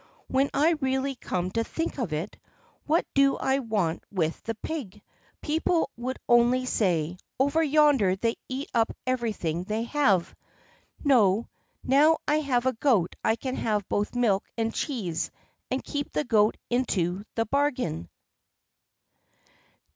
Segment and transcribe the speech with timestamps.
[0.25, 2.35] "When I really come to think of it,
[2.87, 4.99] what do I want with the pig?
[5.43, 10.33] People would only say: 'Over yonder they eat up everything they have.'
[11.03, 11.49] No,
[11.83, 15.29] now I have a goat I can have both milk and cheese
[15.69, 18.09] and keep the goat into the bargain.